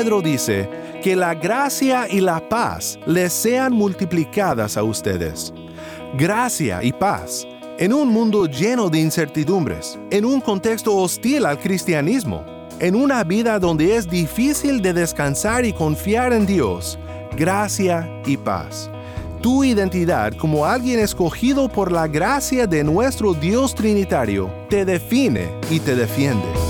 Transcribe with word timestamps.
Pedro 0.00 0.22
dice, 0.22 0.66
que 1.02 1.14
la 1.14 1.34
gracia 1.34 2.08
y 2.08 2.22
la 2.22 2.40
paz 2.48 2.98
les 3.04 3.34
sean 3.34 3.74
multiplicadas 3.74 4.78
a 4.78 4.82
ustedes. 4.82 5.52
Gracia 6.16 6.82
y 6.82 6.90
paz 6.90 7.46
en 7.78 7.92
un 7.92 8.08
mundo 8.08 8.46
lleno 8.46 8.88
de 8.88 8.98
incertidumbres, 8.98 9.98
en 10.10 10.24
un 10.24 10.40
contexto 10.40 10.96
hostil 10.96 11.44
al 11.44 11.58
cristianismo, 11.58 12.46
en 12.78 12.94
una 12.94 13.22
vida 13.24 13.58
donde 13.58 13.94
es 13.94 14.08
difícil 14.08 14.80
de 14.80 14.94
descansar 14.94 15.66
y 15.66 15.74
confiar 15.74 16.32
en 16.32 16.46
Dios, 16.46 16.98
gracia 17.36 18.08
y 18.24 18.38
paz. 18.38 18.90
Tu 19.42 19.64
identidad 19.64 20.32
como 20.32 20.64
alguien 20.64 20.98
escogido 20.98 21.68
por 21.68 21.92
la 21.92 22.08
gracia 22.08 22.66
de 22.66 22.82
nuestro 22.84 23.34
Dios 23.34 23.74
Trinitario 23.74 24.50
te 24.70 24.86
define 24.86 25.50
y 25.68 25.78
te 25.78 25.94
defiende. 25.94 26.69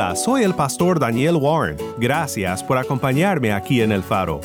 Hola, 0.00 0.16
soy 0.16 0.44
el 0.44 0.54
pastor 0.54 0.98
Daniel 0.98 1.36
Warren. 1.36 1.76
Gracias 1.98 2.64
por 2.64 2.78
acompañarme 2.78 3.52
aquí 3.52 3.82
en 3.82 3.92
El 3.92 4.02
Faro. 4.02 4.40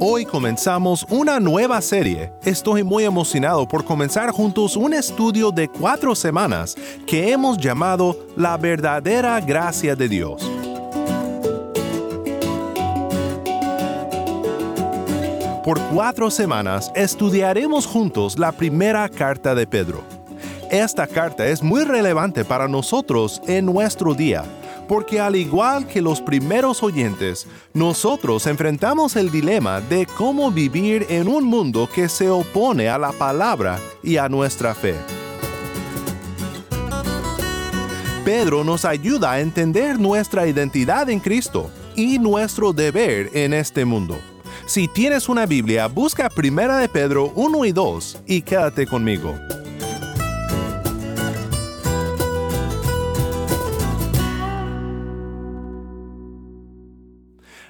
Hoy 0.00 0.24
comenzamos 0.24 1.04
una 1.10 1.38
nueva 1.40 1.82
serie. 1.82 2.32
Estoy 2.42 2.82
muy 2.82 3.04
emocionado 3.04 3.68
por 3.68 3.84
comenzar 3.84 4.30
juntos 4.30 4.76
un 4.76 4.94
estudio 4.94 5.50
de 5.50 5.68
cuatro 5.68 6.14
semanas 6.14 6.74
que 7.06 7.30
hemos 7.30 7.58
llamado 7.58 8.16
La 8.34 8.56
verdadera 8.56 9.38
gracia 9.42 9.94
de 9.94 10.08
Dios. 10.08 10.57
Por 15.68 15.78
cuatro 15.92 16.30
semanas 16.30 16.90
estudiaremos 16.94 17.84
juntos 17.84 18.38
la 18.38 18.52
primera 18.52 19.06
carta 19.10 19.54
de 19.54 19.66
Pedro. 19.66 20.02
Esta 20.70 21.06
carta 21.06 21.46
es 21.46 21.62
muy 21.62 21.84
relevante 21.84 22.42
para 22.42 22.68
nosotros 22.68 23.42
en 23.46 23.66
nuestro 23.66 24.14
día, 24.14 24.44
porque 24.88 25.20
al 25.20 25.36
igual 25.36 25.86
que 25.86 26.00
los 26.00 26.22
primeros 26.22 26.82
oyentes, 26.82 27.46
nosotros 27.74 28.46
enfrentamos 28.46 29.14
el 29.16 29.30
dilema 29.30 29.82
de 29.82 30.06
cómo 30.06 30.50
vivir 30.50 31.04
en 31.10 31.28
un 31.28 31.44
mundo 31.44 31.86
que 31.94 32.08
se 32.08 32.30
opone 32.30 32.88
a 32.88 32.96
la 32.96 33.12
palabra 33.12 33.78
y 34.02 34.16
a 34.16 34.26
nuestra 34.30 34.74
fe. 34.74 34.94
Pedro 38.24 38.64
nos 38.64 38.86
ayuda 38.86 39.32
a 39.32 39.40
entender 39.40 40.00
nuestra 40.00 40.46
identidad 40.46 41.10
en 41.10 41.20
Cristo 41.20 41.70
y 41.94 42.18
nuestro 42.18 42.72
deber 42.72 43.28
en 43.34 43.52
este 43.52 43.84
mundo. 43.84 44.16
Si 44.68 44.86
tienes 44.86 45.30
una 45.30 45.46
Biblia, 45.46 45.86
busca 45.86 46.28
Primera 46.28 46.76
de 46.76 46.90
Pedro 46.90 47.32
1 47.34 47.64
y 47.64 47.72
2 47.72 48.18
y 48.26 48.42
quédate 48.42 48.86
conmigo. 48.86 49.34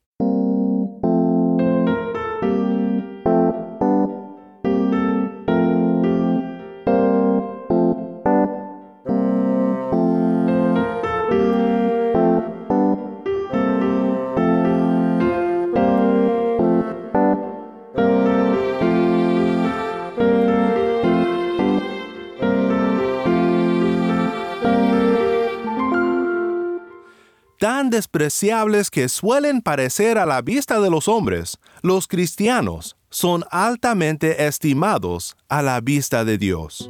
Tan 27.65 27.89
despreciables 27.89 28.91
que 28.91 29.09
suelen 29.09 29.59
parecer 29.59 30.19
a 30.19 30.27
la 30.27 30.43
vista 30.43 30.79
de 30.79 30.91
los 30.91 31.07
hombres, 31.07 31.57
los 31.81 32.07
cristianos 32.07 32.95
son 33.09 33.43
altamente 33.49 34.45
estimados 34.45 35.35
a 35.49 35.63
la 35.63 35.81
vista 35.81 36.23
de 36.23 36.37
Dios. 36.37 36.87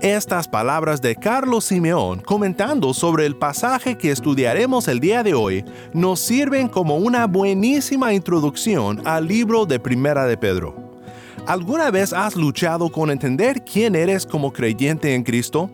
Estas 0.00 0.46
palabras 0.46 1.02
de 1.02 1.16
Carlos 1.16 1.64
Simeón 1.64 2.20
comentando 2.20 2.94
sobre 2.94 3.26
el 3.26 3.34
pasaje 3.34 3.98
que 3.98 4.12
estudiaremos 4.12 4.86
el 4.86 5.00
día 5.00 5.24
de 5.24 5.34
hoy 5.34 5.64
nos 5.92 6.20
sirven 6.20 6.68
como 6.68 6.98
una 6.98 7.26
buenísima 7.26 8.14
introducción 8.14 9.04
al 9.04 9.26
libro 9.26 9.66
de 9.66 9.80
Primera 9.80 10.24
de 10.26 10.36
Pedro. 10.36 11.00
¿Alguna 11.48 11.90
vez 11.90 12.12
has 12.12 12.36
luchado 12.36 12.92
con 12.92 13.10
entender 13.10 13.64
quién 13.64 13.96
eres 13.96 14.24
como 14.24 14.52
creyente 14.52 15.16
en 15.16 15.24
Cristo? 15.24 15.68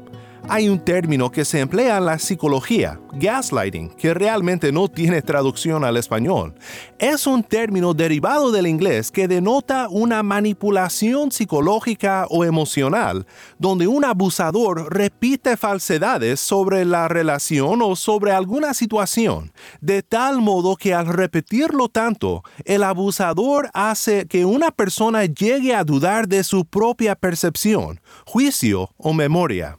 Hay 0.46 0.68
un 0.68 0.78
término 0.78 1.30
que 1.30 1.44
se 1.44 1.60
emplea 1.60 1.98
en 1.98 2.06
la 2.06 2.18
psicología, 2.18 2.98
gaslighting, 3.12 3.90
que 3.90 4.14
realmente 4.14 4.72
no 4.72 4.88
tiene 4.88 5.20
traducción 5.20 5.84
al 5.84 5.96
español. 5.96 6.54
Es 6.98 7.26
un 7.26 7.42
término 7.42 7.92
derivado 7.92 8.50
del 8.50 8.66
inglés 8.66 9.10
que 9.10 9.28
denota 9.28 9.88
una 9.90 10.22
manipulación 10.22 11.32
psicológica 11.32 12.26
o 12.30 12.44
emocional, 12.44 13.26
donde 13.58 13.86
un 13.86 14.04
abusador 14.04 14.94
repite 14.94 15.56
falsedades 15.56 16.40
sobre 16.40 16.84
la 16.84 17.08
relación 17.08 17.82
o 17.82 17.94
sobre 17.94 18.32
alguna 18.32 18.72
situación, 18.72 19.52
de 19.80 20.02
tal 20.02 20.40
modo 20.40 20.76
que 20.76 20.94
al 20.94 21.06
repetirlo 21.06 21.88
tanto, 21.88 22.42
el 22.64 22.84
abusador 22.84 23.70
hace 23.74 24.26
que 24.26 24.44
una 24.46 24.70
persona 24.70 25.26
llegue 25.26 25.74
a 25.74 25.84
dudar 25.84 26.26
de 26.26 26.42
su 26.42 26.64
propia 26.64 27.16
percepción, 27.16 28.00
juicio 28.24 28.90
o 28.96 29.12
memoria. 29.12 29.78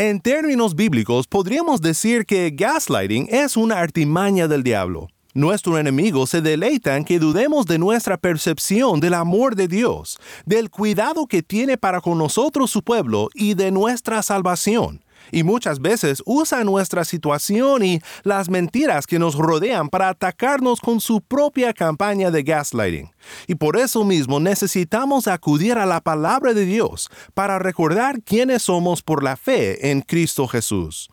En 0.00 0.18
términos 0.18 0.74
bíblicos, 0.74 1.26
podríamos 1.26 1.82
decir 1.82 2.24
que 2.24 2.48
gaslighting 2.48 3.28
es 3.30 3.54
una 3.54 3.80
artimaña 3.80 4.48
del 4.48 4.62
diablo. 4.62 5.08
Nuestro 5.34 5.76
enemigo 5.76 6.26
se 6.26 6.40
deleita 6.40 6.96
en 6.96 7.04
que 7.04 7.18
dudemos 7.18 7.66
de 7.66 7.78
nuestra 7.78 8.16
percepción 8.16 8.98
del 8.98 9.12
amor 9.12 9.56
de 9.56 9.68
Dios, 9.68 10.18
del 10.46 10.70
cuidado 10.70 11.26
que 11.26 11.42
tiene 11.42 11.76
para 11.76 12.00
con 12.00 12.16
nosotros 12.16 12.70
su 12.70 12.82
pueblo 12.82 13.28
y 13.34 13.52
de 13.52 13.70
nuestra 13.70 14.22
salvación 14.22 15.02
y 15.32 15.42
muchas 15.42 15.80
veces 15.80 16.22
usa 16.26 16.64
nuestra 16.64 17.04
situación 17.04 17.84
y 17.84 18.00
las 18.22 18.48
mentiras 18.48 19.06
que 19.06 19.18
nos 19.18 19.34
rodean 19.34 19.88
para 19.88 20.08
atacarnos 20.08 20.80
con 20.80 21.00
su 21.00 21.20
propia 21.20 21.72
campaña 21.72 22.30
de 22.30 22.42
gaslighting. 22.42 23.10
Y 23.46 23.54
por 23.54 23.76
eso 23.76 24.04
mismo 24.04 24.40
necesitamos 24.40 25.28
acudir 25.28 25.78
a 25.78 25.86
la 25.86 26.00
palabra 26.00 26.54
de 26.54 26.64
Dios 26.64 27.10
para 27.34 27.58
recordar 27.58 28.22
quiénes 28.22 28.62
somos 28.62 29.02
por 29.02 29.22
la 29.22 29.36
fe 29.36 29.90
en 29.90 30.02
Cristo 30.02 30.46
Jesús. 30.48 31.10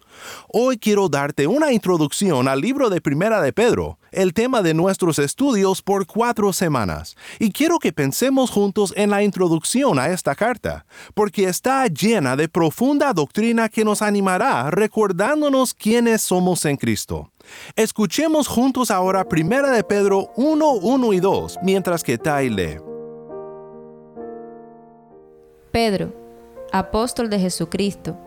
Hoy 0.48 0.78
quiero 0.78 1.10
darte 1.10 1.48
una 1.48 1.72
introducción 1.72 2.48
al 2.48 2.62
libro 2.62 2.90
de 2.90 3.02
Primera 3.02 3.42
de 3.42 3.54
Pedro, 3.54 4.00
el 4.18 4.34
tema 4.34 4.64
de 4.64 4.74
nuestros 4.74 5.20
estudios 5.20 5.84
por 5.84 6.08
cuatro 6.08 6.52
semanas, 6.52 7.16
y 7.38 7.52
quiero 7.52 7.78
que 7.78 7.94
pensemos 7.94 8.50
juntos 8.50 8.92
en 8.98 9.12
la 9.12 9.22
introducción 9.22 10.00
a 10.00 10.08
esta 10.08 10.34
carta, 10.34 10.88
porque 11.14 11.44
está 11.44 11.86
llena 11.86 12.36
de 12.36 12.50
profunda 12.50 13.14
doctrina 13.14 13.70
que 13.70 13.86
nos 13.86 14.02
animará 14.02 14.72
recordándonos 14.72 15.76
quiénes 15.76 16.24
somos 16.24 16.66
en 16.66 16.78
Cristo. 16.78 17.32
Escuchemos 17.76 18.48
juntos 18.48 18.90
ahora 18.90 19.24
1 19.30 19.70
de 19.70 19.84
Pedro 19.84 20.32
1, 20.36 20.72
1 20.72 21.14
y 21.14 21.20
2, 21.20 21.60
mientras 21.62 22.04
que 22.04 22.18
Tai 22.18 22.50
lee. 22.50 22.80
Pedro, 25.72 26.12
apóstol 26.74 27.30
de 27.30 27.38
Jesucristo, 27.38 28.18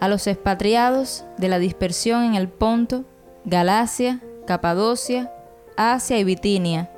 a 0.00 0.08
los 0.08 0.26
expatriados 0.26 1.24
de 1.36 1.48
la 1.48 1.60
dispersión 1.60 2.24
en 2.24 2.34
el 2.34 2.48
Ponto, 2.48 3.04
Galacia, 3.44 4.20
Capadocia, 4.48 5.30
Asia 5.76 6.18
y 6.18 6.24
Bitinia, 6.24 6.90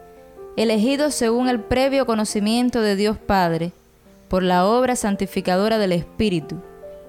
elegidos 0.56 1.16
según 1.16 1.48
el 1.48 1.58
previo 1.58 2.06
conocimiento 2.06 2.80
de 2.80 2.94
Dios 2.94 3.18
Padre, 3.18 3.72
por 4.28 4.44
la 4.44 4.64
obra 4.64 4.94
santificadora 4.94 5.76
del 5.76 5.90
Espíritu, 5.90 6.62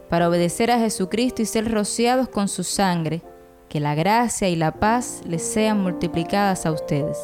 para 0.09 0.27
obedecer 0.27 0.71
a 0.71 0.79
Jesucristo 0.79 1.43
y 1.43 1.45
ser 1.45 1.71
rociados 1.71 2.27
con 2.27 2.47
su 2.47 2.63
sangre, 2.63 3.21
que 3.69 3.79
la 3.79 3.93
gracia 3.93 4.49
y 4.49 4.55
la 4.55 4.71
paz 4.71 5.21
les 5.27 5.43
sean 5.43 5.79
multiplicadas 5.79 6.65
a 6.65 6.71
ustedes. 6.71 7.19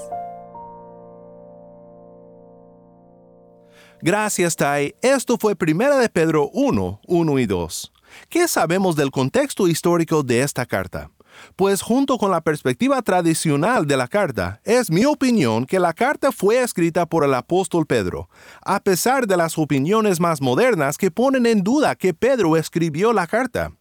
Gracias, 3.99 4.55
Tai. 4.55 4.93
Esto 5.01 5.39
fue 5.39 5.55
Primera 5.55 5.97
de 5.97 6.09
Pedro 6.09 6.51
1, 6.53 7.01
1 7.07 7.39
y 7.39 7.45
2. 7.47 7.93
¿Qué 8.29 8.47
sabemos 8.47 8.95
del 8.95 9.09
contexto 9.09 9.67
histórico 9.67 10.21
de 10.21 10.43
esta 10.43 10.67
carta? 10.67 11.09
Pues 11.56 11.81
junto 11.81 12.18
con 12.18 12.31
la 12.31 12.42
perspectiva 12.42 13.01
tradicional 13.01 13.88
de 13.88 13.98
la 13.98 14.07
carta, 14.07 14.62
es 14.63 14.89
mi 14.92 15.06
opinión 15.06 15.66
que 15.66 15.80
la 15.80 15.94
carta 15.94 16.31
fue 16.31 16.62
escrita 16.62 17.06
por 17.06 17.24
el 17.24 17.34
apóstol 17.34 17.86
Pedro, 17.86 18.30
a 18.63 18.80
pesar 18.80 19.28
de 19.28 19.38
las 19.38 19.57
opiniones 19.57 20.19
más 20.19 20.42
modernas 20.42 20.98
que 20.98 21.12
ponen 21.12 21.45
en 21.45 21.63
duda 21.63 21.95
que 21.95 22.13
Pedro 22.13 22.57
escribió 22.57 23.13
la 23.13 23.28
carta. 23.28 23.72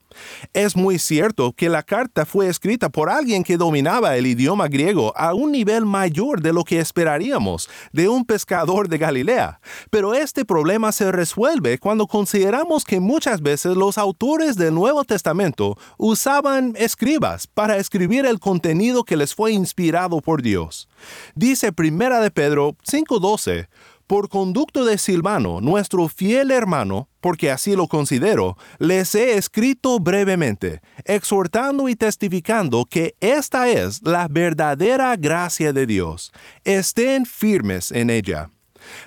Es 0.52 0.76
muy 0.76 0.98
cierto 0.98 1.52
que 1.52 1.68
la 1.68 1.82
carta 1.82 2.26
fue 2.26 2.48
escrita 2.48 2.88
por 2.88 3.10
alguien 3.10 3.44
que 3.44 3.56
dominaba 3.56 4.16
el 4.16 4.26
idioma 4.26 4.68
griego 4.68 5.12
a 5.16 5.34
un 5.34 5.52
nivel 5.52 5.86
mayor 5.86 6.40
de 6.40 6.52
lo 6.52 6.64
que 6.64 6.80
esperaríamos 6.80 7.68
de 7.92 8.08
un 8.08 8.24
pescador 8.24 8.88
de 8.88 8.98
Galilea, 8.98 9.60
pero 9.90 10.14
este 10.14 10.44
problema 10.44 10.92
se 10.92 11.12
resuelve 11.12 11.78
cuando 11.78 12.06
consideramos 12.06 12.84
que 12.84 13.00
muchas 13.00 13.42
veces 13.42 13.76
los 13.76 13.98
autores 13.98 14.56
del 14.56 14.74
Nuevo 14.74 15.04
Testamento 15.04 15.76
usaban 15.98 16.74
escribas 16.76 17.46
para 17.46 17.76
escribir 17.76 18.26
el 18.26 18.40
contenido 18.40 19.04
que 19.04 19.16
les 19.16 19.34
fue 19.34 19.52
inspirado 19.52 20.20
por 20.20 20.42
Dios. 20.42 20.88
Dice 21.34 21.72
Primera 21.72 22.20
de 22.20 22.30
Pedro 22.30 22.76
5:12, 22.82 23.68
por 24.06 24.28
conducto 24.28 24.84
de 24.84 24.98
Silvano, 24.98 25.60
nuestro 25.60 26.08
fiel 26.08 26.50
hermano, 26.50 27.08
porque 27.20 27.50
así 27.50 27.74
lo 27.74 27.88
considero, 27.88 28.56
les 28.78 29.14
he 29.14 29.36
escrito 29.36 29.98
brevemente, 29.98 30.80
exhortando 31.04 31.88
y 31.88 31.96
testificando 31.96 32.84
que 32.84 33.16
esta 33.20 33.68
es 33.68 34.00
la 34.02 34.28
verdadera 34.28 35.16
gracia 35.16 35.72
de 35.72 35.86
Dios. 35.86 36.32
Estén 36.64 37.26
firmes 37.26 37.90
en 37.90 38.10
ella. 38.10 38.50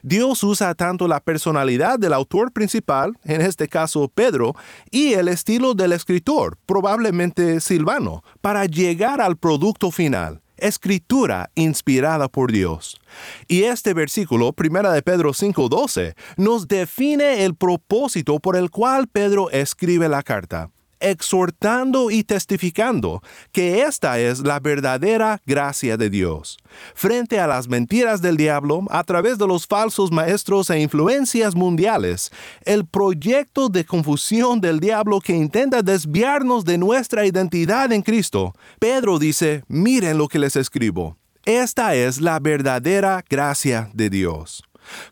Dios 0.03 0.43
usa 0.43 0.75
tanto 0.75 1.07
la 1.07 1.21
personalidad 1.21 1.97
del 1.97 2.13
autor 2.13 2.51
principal, 2.51 3.17
en 3.23 3.41
este 3.41 3.67
caso 3.67 4.09
Pedro, 4.13 4.55
y 4.91 5.13
el 5.13 5.29
estilo 5.29 5.73
del 5.73 5.93
escritor, 5.93 6.57
probablemente 6.65 7.61
Silvano, 7.61 8.23
para 8.41 8.65
llegar 8.65 9.21
al 9.21 9.37
producto 9.37 9.91
final 9.91 10.41
escritura 10.61 11.51
inspirada 11.55 12.27
por 12.27 12.51
Dios. 12.51 12.99
Y 13.47 13.63
este 13.63 13.93
versículo, 13.93 14.53
1 14.57 14.91
de 14.91 15.01
Pedro 15.01 15.33
5:12, 15.33 16.15
nos 16.37 16.67
define 16.67 17.45
el 17.45 17.55
propósito 17.55 18.39
por 18.39 18.55
el 18.55 18.69
cual 18.69 19.07
Pedro 19.07 19.49
escribe 19.51 20.07
la 20.09 20.23
carta 20.23 20.69
exhortando 20.99 22.11
y 22.11 22.23
testificando 22.23 23.21
que 23.51 23.83
esta 23.83 24.19
es 24.19 24.39
la 24.39 24.59
verdadera 24.59 25.41
gracia 25.45 25.97
de 25.97 26.09
Dios. 26.09 26.57
Frente 26.93 27.39
a 27.39 27.47
las 27.47 27.67
mentiras 27.67 28.21
del 28.21 28.37
diablo, 28.37 28.85
a 28.89 29.03
través 29.03 29.37
de 29.37 29.47
los 29.47 29.67
falsos 29.67 30.11
maestros 30.11 30.69
e 30.69 30.79
influencias 30.79 31.55
mundiales, 31.55 32.31
el 32.63 32.85
proyecto 32.85 33.69
de 33.69 33.85
confusión 33.85 34.61
del 34.61 34.79
diablo 34.79 35.19
que 35.19 35.35
intenta 35.35 35.81
desviarnos 35.81 36.65
de 36.65 36.77
nuestra 36.77 37.25
identidad 37.25 37.91
en 37.91 38.01
Cristo, 38.01 38.53
Pedro 38.79 39.19
dice, 39.19 39.63
miren 39.67 40.17
lo 40.17 40.27
que 40.27 40.39
les 40.39 40.55
escribo. 40.55 41.17
Esta 41.45 41.95
es 41.95 42.21
la 42.21 42.39
verdadera 42.39 43.23
gracia 43.27 43.89
de 43.93 44.09
Dios. 44.09 44.63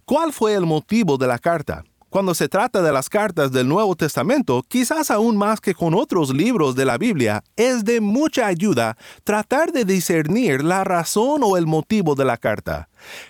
¿Cuál 0.06 0.34
fue 0.34 0.54
el 0.54 0.66
motivo 0.66 1.18
de 1.18 1.28
la 1.28 1.40
carta? 1.40 1.84
Cuando 2.18 2.34
se 2.34 2.50
trata 2.50 2.82
de 2.82 2.92
las 2.92 3.10
cartas 3.10 3.52
del 3.52 3.68
Nuevo 3.68 3.96
Testamento, 3.96 4.64
quizás 4.68 5.12
aún 5.12 5.38
más 5.38 5.62
que 5.62 5.76
con 5.76 5.94
otros 5.94 6.34
libros 6.34 6.76
de 6.76 6.84
la 6.84 6.98
Biblia, 6.98 7.44
es 7.56 7.86
de 7.86 8.02
mucha 8.02 8.48
ayuda 8.48 8.98
tratar 9.24 9.72
de 9.72 9.86
discernir 9.86 10.64
la 10.64 10.84
razón 10.84 11.42
o 11.44 11.58
el 11.58 11.68
motivo 11.68 12.16
de 12.16 12.26
la 12.26 12.38
carta. 12.38 12.90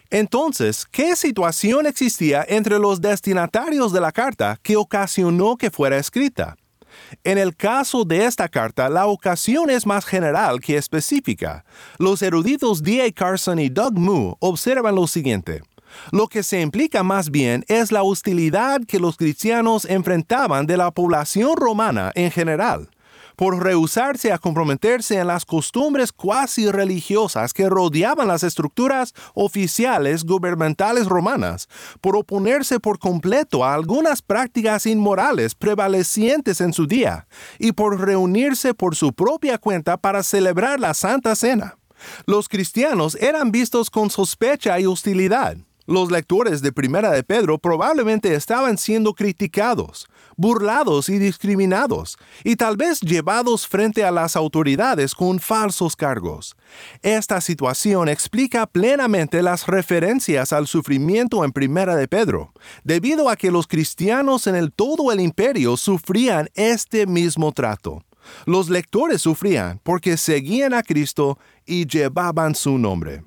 Entonces, 0.10 0.86
¿qué 0.90 1.18
situación 1.18 1.86
existía 1.86 2.46
entre 2.48 2.80
los 2.80 3.02
destinatarios 3.02 3.92
de 3.92 4.00
la 4.00 4.14
carta 4.14 4.58
que 4.64 4.78
ocasionó 4.78 5.58
que 5.58 5.70
fuera 5.70 5.98
escrita? 5.98 6.56
En 7.26 7.38
el 7.38 7.58
caso 7.58 8.06
de 8.06 8.24
esta 8.24 8.48
carta, 8.48 8.88
la 8.88 9.08
ocasión 9.08 9.70
es 9.70 9.86
más 9.86 10.06
general 10.06 10.62
que 10.62 10.78
específica. 10.78 11.66
Los 11.98 12.22
eruditos 12.22 12.82
D.A. 12.82 13.12
Carson 13.12 13.60
y 13.60 13.68
Doug 13.68 14.00
Moo 14.00 14.38
observan 14.40 14.96
lo 14.96 15.08
siguiente. 15.08 15.62
Lo 16.12 16.28
que 16.28 16.44
se 16.44 16.62
implica 16.62 17.04
más 17.04 17.32
bien 17.32 17.66
es 17.68 17.92
la 17.92 18.04
hostilidad 18.04 18.82
que 18.86 19.00
los 19.00 19.18
cristianos 19.18 19.86
enfrentaban 19.86 20.66
de 20.66 20.78
la 20.78 20.92
población 20.92 21.56
romana 21.56 22.12
en 22.16 22.32
general 22.32 22.90
por 23.38 23.64
rehusarse 23.64 24.34
a 24.34 24.40
comprometerse 24.40 25.20
en 25.20 25.28
las 25.28 25.46
costumbres 25.46 26.12
cuasi 26.12 26.70
religiosas 26.70 27.54
que 27.54 27.70
rodeaban 27.70 28.28
las 28.28 28.44
estructuras 28.44 29.14
oficiales 29.36 30.26
gubernamentales 30.26 31.06
romanas, 31.06 31.70
por 32.02 32.18
oponerse 32.18 32.80
por 32.80 32.98
completo 32.98 33.64
a 33.64 33.76
algunas 33.76 34.24
prácticas 34.24 34.88
inmorales 34.88 35.54
prevalecientes 35.54 36.60
en 36.62 36.74
su 36.74 36.88
día, 36.88 37.28
y 37.60 37.74
por 37.74 38.02
reunirse 38.02 38.74
por 38.74 38.96
su 38.96 39.14
propia 39.14 39.60
cuenta 39.60 39.98
para 39.98 40.24
celebrar 40.24 40.80
la 40.80 40.96
Santa 40.96 41.36
Cena. 41.36 41.78
Los 42.26 42.50
cristianos 42.50 43.16
eran 43.22 43.52
vistos 43.52 43.92
con 43.92 44.10
sospecha 44.10 44.80
y 44.80 44.88
hostilidad. 44.88 45.58
Los 45.88 46.12
lectores 46.12 46.62
de 46.62 46.74
Primera 46.74 47.12
de 47.12 47.24
Pedro 47.24 47.60
probablemente 47.60 48.36
estaban 48.36 48.78
siendo 48.78 49.14
criticados, 49.14 50.10
burlados 50.36 51.08
y 51.08 51.18
discriminados, 51.18 52.18
y 52.44 52.58
tal 52.58 52.76
vez 52.76 53.00
llevados 53.00 53.66
frente 53.66 54.04
a 54.04 54.12
las 54.12 54.36
autoridades 54.36 55.16
con 55.16 55.40
falsos 55.40 55.96
cargos. 55.96 56.58
Esta 57.04 57.40
situación 57.40 58.10
explica 58.10 58.68
plenamente 58.68 59.42
las 59.42 59.66
referencias 59.66 60.52
al 60.52 60.68
sufrimiento 60.68 61.46
en 61.46 61.54
Primera 61.54 61.96
de 61.96 62.10
Pedro, 62.10 62.52
debido 62.84 63.30
a 63.30 63.38
que 63.38 63.50
los 63.50 63.66
cristianos 63.66 64.46
en 64.46 64.70
todo 64.72 65.14
el 65.14 65.22
imperio 65.22 65.78
sufrían 65.78 66.50
este 66.56 67.08
mismo 67.08 67.54
trato. 67.54 68.04
Los 68.46 68.70
lectores 68.70 69.22
sufrían 69.22 69.80
porque 69.84 70.18
seguían 70.18 70.74
a 70.74 70.84
Cristo 70.84 71.40
y 71.66 71.88
llevaban 71.88 72.56
su 72.56 72.78
nombre. 72.78 73.24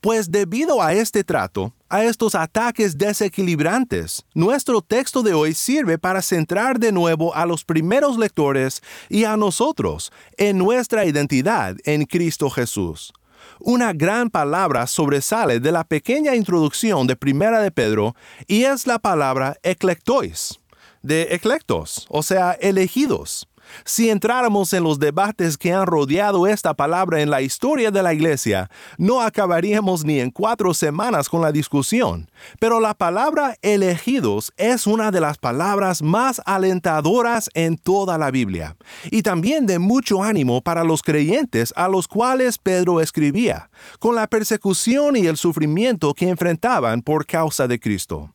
Pues 0.00 0.30
debido 0.30 0.80
a 0.80 0.92
este 0.92 1.24
trato, 1.24 1.74
a 1.88 2.04
estos 2.04 2.36
ataques 2.36 2.96
desequilibrantes, 2.96 4.24
nuestro 4.32 4.80
texto 4.80 5.24
de 5.24 5.34
hoy 5.34 5.54
sirve 5.54 5.98
para 5.98 6.22
centrar 6.22 6.78
de 6.78 6.92
nuevo 6.92 7.34
a 7.34 7.46
los 7.46 7.64
primeros 7.64 8.16
lectores 8.16 8.80
y 9.08 9.24
a 9.24 9.36
nosotros 9.36 10.12
en 10.36 10.56
nuestra 10.56 11.04
identidad 11.04 11.76
en 11.84 12.04
Cristo 12.04 12.48
Jesús. 12.48 13.12
Una 13.58 13.92
gran 13.92 14.30
palabra 14.30 14.86
sobresale 14.86 15.58
de 15.58 15.72
la 15.72 15.82
pequeña 15.82 16.36
introducción 16.36 17.08
de 17.08 17.16
Primera 17.16 17.60
de 17.60 17.72
Pedro 17.72 18.14
y 18.46 18.64
es 18.64 18.86
la 18.86 19.00
palabra 19.00 19.56
eclectois, 19.64 20.60
de 21.02 21.28
eclectos, 21.32 22.06
o 22.08 22.22
sea, 22.22 22.52
elegidos. 22.52 23.47
Si 23.84 24.10
entráramos 24.10 24.72
en 24.72 24.82
los 24.82 24.98
debates 24.98 25.56
que 25.56 25.72
han 25.72 25.86
rodeado 25.86 26.46
esta 26.46 26.74
palabra 26.74 27.20
en 27.20 27.30
la 27.30 27.42
historia 27.42 27.90
de 27.90 28.02
la 28.02 28.14
Iglesia, 28.14 28.70
no 28.96 29.20
acabaríamos 29.20 30.04
ni 30.04 30.20
en 30.20 30.30
cuatro 30.30 30.74
semanas 30.74 31.28
con 31.28 31.42
la 31.42 31.52
discusión. 31.52 32.30
Pero 32.58 32.80
la 32.80 32.94
palabra 32.94 33.56
elegidos 33.62 34.52
es 34.56 34.86
una 34.86 35.10
de 35.10 35.20
las 35.20 35.38
palabras 35.38 36.02
más 36.02 36.40
alentadoras 36.44 37.50
en 37.54 37.76
toda 37.76 38.18
la 38.18 38.30
Biblia, 38.30 38.76
y 39.10 39.22
también 39.22 39.66
de 39.66 39.78
mucho 39.78 40.22
ánimo 40.22 40.60
para 40.60 40.84
los 40.84 41.02
creyentes 41.02 41.72
a 41.76 41.88
los 41.88 42.08
cuales 42.08 42.58
Pedro 42.58 43.00
escribía, 43.00 43.70
con 43.98 44.14
la 44.14 44.26
persecución 44.26 45.16
y 45.16 45.26
el 45.26 45.36
sufrimiento 45.36 46.14
que 46.14 46.28
enfrentaban 46.28 47.02
por 47.02 47.26
causa 47.26 47.66
de 47.66 47.78
Cristo. 47.80 48.30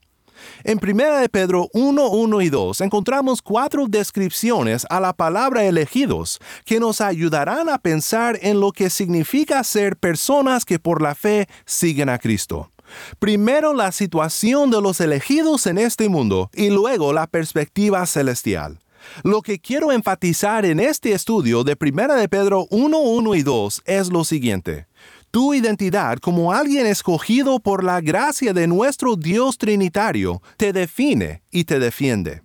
En 0.64 0.80
1 0.82 1.20
de 1.20 1.30
Pedro 1.30 1.70
1, 1.74 2.08
1 2.08 2.42
y 2.42 2.50
2 2.50 2.82
encontramos 2.82 3.42
cuatro 3.42 3.86
descripciones 3.88 4.86
a 4.90 5.00
la 5.00 5.14
palabra 5.14 5.66
elegidos 5.66 6.40
que 6.66 6.80
nos 6.80 7.02
ayudarán 7.02 7.70
a 7.70 7.78
pensar 7.78 8.40
en 8.42 8.60
lo 8.60 8.72
que 8.72 8.90
significa 8.90 9.64
ser 9.64 9.98
personas 9.98 10.66
que 10.66 10.80
por 10.80 11.02
la 11.02 11.16
fe 11.16 11.48
siguen 11.66 12.10
a 12.10 12.20
Cristo. 12.20 12.72
Primero 13.20 13.74
la 13.74 13.92
situación 13.92 14.70
de 14.72 14.82
los 14.82 15.00
elegidos 15.00 15.68
en 15.68 15.78
este 15.78 16.10
mundo 16.10 16.50
y 16.54 16.70
luego 16.70 17.14
la 17.14 17.28
perspectiva 17.28 18.06
celestial. 18.06 18.80
Lo 19.24 19.42
que 19.42 19.60
quiero 19.60 19.92
enfatizar 19.92 20.66
en 20.66 20.80
este 20.80 21.12
estudio 21.12 21.64
de 21.64 21.78
1 21.80 22.16
de 22.16 22.30
Pedro 22.30 22.68
1, 22.70 22.98
1 22.98 23.36
y 23.36 23.44
2 23.44 23.82
es 23.86 24.10
lo 24.10 24.24
siguiente. 24.24 24.88
Tu 25.34 25.56
identidad 25.56 26.20
como 26.20 26.54
alguien 26.54 26.86
escogido 26.86 27.60
por 27.60 27.84
la 27.84 28.02
gracia 28.02 28.54
de 28.54 28.68
nuestro 28.68 29.16
Dios 29.16 29.58
Trinitario 29.58 30.44
te 30.58 30.72
define 30.72 31.42
y 31.50 31.64
te 31.64 31.80
defiende. 31.80 32.44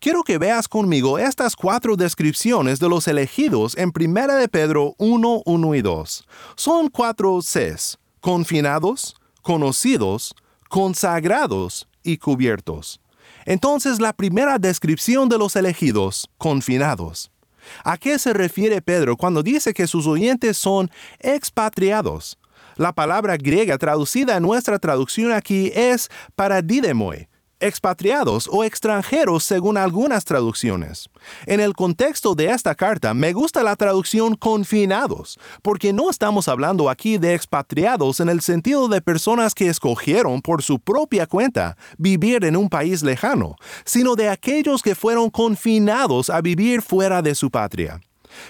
Quiero 0.00 0.24
que 0.24 0.38
veas 0.38 0.66
conmigo 0.66 1.20
estas 1.20 1.54
cuatro 1.54 1.94
descripciones 1.94 2.80
de 2.80 2.88
los 2.88 3.06
elegidos 3.06 3.76
en 3.78 3.92
1 3.94 4.34
de 4.34 4.48
Pedro 4.48 4.96
1, 4.98 5.42
1 5.46 5.74
y 5.76 5.82
2. 5.82 6.26
Son 6.56 6.88
cuatro 6.88 7.38
Cs, 7.38 7.98
confinados, 8.18 9.14
conocidos, 9.40 10.34
consagrados 10.68 11.86
y 12.02 12.16
cubiertos. 12.16 13.00
Entonces 13.44 14.00
la 14.00 14.12
primera 14.12 14.58
descripción 14.58 15.28
de 15.28 15.38
los 15.38 15.54
elegidos, 15.54 16.28
confinados. 16.36 17.30
¿A 17.84 17.96
qué 17.96 18.18
se 18.18 18.32
refiere 18.32 18.82
Pedro 18.82 19.16
cuando 19.16 19.42
dice 19.42 19.74
que 19.74 19.86
sus 19.86 20.06
oyentes 20.06 20.56
son 20.56 20.90
expatriados? 21.20 22.38
La 22.76 22.92
palabra 22.92 23.36
griega 23.36 23.78
traducida 23.78 24.36
en 24.36 24.42
nuestra 24.42 24.78
traducción 24.78 25.32
aquí 25.32 25.70
es 25.74 26.10
paradidemoi, 26.34 27.28
expatriados 27.64 28.48
o 28.52 28.62
extranjeros 28.62 29.42
según 29.42 29.78
algunas 29.78 30.24
traducciones. 30.24 31.08
En 31.46 31.60
el 31.60 31.72
contexto 31.72 32.34
de 32.34 32.50
esta 32.50 32.74
carta 32.74 33.14
me 33.14 33.32
gusta 33.32 33.62
la 33.62 33.74
traducción 33.74 34.36
confinados, 34.36 35.38
porque 35.62 35.92
no 35.92 36.10
estamos 36.10 36.48
hablando 36.48 36.90
aquí 36.90 37.16
de 37.16 37.34
expatriados 37.34 38.20
en 38.20 38.28
el 38.28 38.42
sentido 38.42 38.88
de 38.88 39.00
personas 39.00 39.54
que 39.54 39.68
escogieron 39.68 40.42
por 40.42 40.62
su 40.62 40.78
propia 40.78 41.26
cuenta 41.26 41.76
vivir 41.96 42.44
en 42.44 42.56
un 42.56 42.68
país 42.68 43.02
lejano, 43.02 43.56
sino 43.84 44.14
de 44.14 44.28
aquellos 44.28 44.82
que 44.82 44.94
fueron 44.94 45.30
confinados 45.30 46.28
a 46.28 46.42
vivir 46.42 46.82
fuera 46.82 47.22
de 47.22 47.34
su 47.34 47.50
patria. 47.50 48.00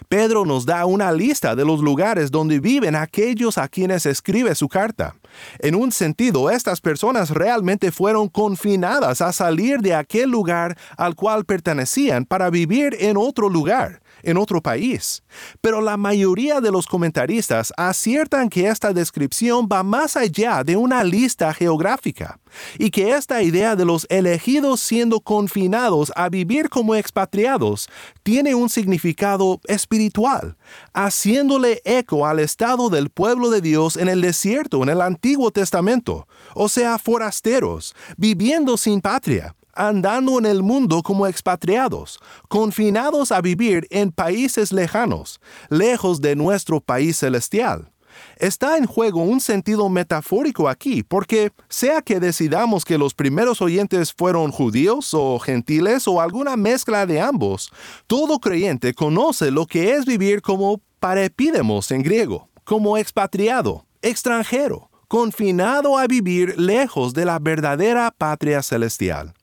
Pedro 0.09 0.45
nos 0.45 0.67
da 0.67 0.87
una 0.87 1.13
lista 1.13 1.55
de 1.55 1.65
los 1.65 1.81
lugares 1.81 2.31
donde 2.31 2.61
viven 2.61 2.97
aquellos 2.97 3.59
a 3.59 3.69
quienes 3.69 4.07
escribe 4.07 4.55
su 4.55 4.69
carta. 4.69 5.15
En 5.59 5.75
un 5.75 5.93
sentido, 5.93 6.51
estas 6.51 6.81
personas 6.81 7.31
realmente 7.31 7.91
fueron 7.93 8.29
confinadas 8.29 9.21
a 9.21 9.33
salir 9.33 9.81
de 9.81 9.95
aquel 9.95 10.31
lugar 10.31 10.77
al 10.97 11.15
cual 11.15 11.45
pertenecían 11.45 12.25
para 12.25 12.51
vivir 12.51 12.97
en 13.01 13.17
otro 13.17 13.49
lugar 13.49 14.04
en 14.25 14.37
otro 14.37 14.61
país. 14.61 15.23
Pero 15.61 15.81
la 15.81 15.97
mayoría 15.97 16.61
de 16.61 16.71
los 16.71 16.87
comentaristas 16.87 17.73
aciertan 17.77 18.49
que 18.49 18.69
esta 18.69 18.93
descripción 18.93 19.69
va 19.71 19.83
más 19.83 20.17
allá 20.17 20.65
de 20.65 20.77
una 20.77 21.05
lista 21.05 21.53
geográfica 21.53 22.39
y 22.79 22.91
que 22.91 23.13
esta 23.13 23.43
idea 23.43 23.75
de 23.77 23.85
los 23.85 24.07
elegidos 24.11 24.81
siendo 24.81 25.21
confinados 25.21 26.13
a 26.15 26.29
vivir 26.29 26.69
como 26.69 26.95
expatriados 26.95 27.89
tiene 28.23 28.55
un 28.55 28.69
significado 28.69 29.61
espiritual, 29.67 30.57
haciéndole 30.93 31.83
eco 31.85 32.27
al 32.27 32.39
estado 32.39 32.91
del 32.91 33.11
pueblo 33.11 33.51
de 33.51 33.61
Dios 33.61 33.97
en 33.97 34.09
el 34.09 34.21
desierto 34.21 34.65
en 34.83 34.89
el 34.89 35.01
Antiguo 35.01 35.51
Testamento, 35.51 36.27
o 36.55 36.69
sea, 36.69 36.99
forasteros, 36.99 37.95
viviendo 38.17 38.77
sin 38.77 39.01
patria, 39.01 39.55
andando 39.77 40.39
en 40.39 40.47
el 40.47 40.63
mundo 40.63 41.03
como 41.03 41.27
expatriados, 41.27 42.21
confinados 42.49 43.33
a 43.33 43.41
vivir 43.41 43.87
en 43.91 44.13
países 44.13 44.73
lejanos, 44.73 45.41
lejos 45.69 46.21
de 46.21 46.37
nuestro 46.37 46.81
país 46.81 47.19
celestial. 47.19 47.91
Está 48.37 48.77
en 48.79 48.87
juego 48.87 49.23
un 49.23 49.41
sentido 49.41 49.89
metafórico 49.89 50.69
aquí, 50.69 51.03
porque 51.03 51.53
sea 51.69 52.03
que 52.03 52.21
decidamos 52.21 52.85
que 52.85 52.99
los 52.99 53.15
primeros 53.15 53.61
oyentes 53.63 54.13
fueron 54.13 54.51
judíos 54.51 55.15
o 55.15 55.39
gentiles 55.39 56.07
o 56.09 56.21
alguna 56.21 56.57
mezcla 56.57 57.07
de 57.07 57.21
ambos, 57.21 57.73
todo 58.07 58.39
creyente 58.39 58.95
conoce 58.95 59.51
lo 59.51 59.67
que 59.67 59.95
es 59.95 60.05
vivir 60.05 60.43
como 60.43 60.81
parepídemos 61.01 61.91
en 61.91 62.03
griego, 62.03 62.49
como 62.65 62.97
expatriado, 62.97 63.87
extranjero, 64.03 64.91
confinado 65.09 65.99
a 65.99 66.07
vivir 66.07 66.59
lejos 66.59 67.15
de 67.15 67.25
la 67.25 67.39
verdadera 67.39 68.11
patria 68.17 68.63
celestial. 68.63 69.35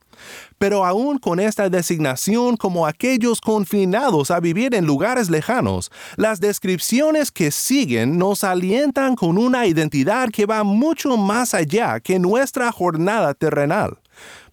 Pero 0.58 0.86
aún 0.86 1.18
con 1.18 1.40
esta 1.40 1.70
designación 1.70 2.58
como 2.58 2.86
aquellos 2.86 3.42
confinados 3.42 4.32
a 4.32 4.40
vivir 4.40 4.76
en 4.76 4.86
lugares 4.86 5.30
lejanos, 5.30 5.92
las 6.16 6.40
descripciones 6.40 7.32
que 7.32 7.52
siguen 7.52 8.18
nos 8.18 8.44
alientan 8.44 9.16
con 9.16 9.38
una 9.38 9.66
identidad 9.66 10.30
que 10.30 10.46
va 10.46 10.64
mucho 10.64 11.18
más 11.18 11.54
allá 11.54 12.00
que 12.00 12.20
nuestra 12.20 12.72
jornada 12.72 13.34
terrenal. 13.34 14.00